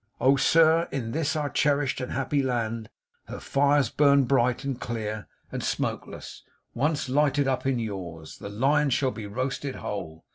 Oh, 0.19 0.35
sir, 0.35 0.87
in 0.91 1.11
this 1.11 1.35
our 1.35 1.47
cherished 1.51 2.01
and 2.01 2.09
our 2.13 2.17
happy 2.17 2.41
land, 2.41 2.89
her 3.25 3.39
fires 3.39 3.91
burn 3.91 4.23
bright 4.23 4.63
and 4.63 4.79
clear 4.81 5.27
and 5.51 5.63
smokeless; 5.63 6.41
once 6.73 7.07
lighted 7.07 7.47
up 7.47 7.67
in 7.67 7.77
yours, 7.77 8.39
the 8.39 8.49
lion 8.49 8.89
shall 8.89 9.11
be 9.11 9.27
roasted 9.27 9.75
whole. 9.75 10.25